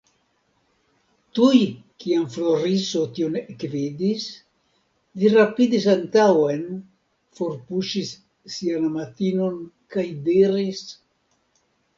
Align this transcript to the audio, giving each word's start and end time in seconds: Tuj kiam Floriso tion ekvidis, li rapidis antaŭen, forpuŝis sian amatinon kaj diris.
Tuj 1.39 1.59
kiam 2.03 2.23
Floriso 2.35 3.03
tion 3.17 3.37
ekvidis, 3.41 4.25
li 5.23 5.31
rapidis 5.35 5.85
antaŭen, 5.95 6.65
forpuŝis 7.41 8.15
sian 8.57 8.89
amatinon 8.91 9.63
kaj 9.97 10.07
diris. 10.31 10.83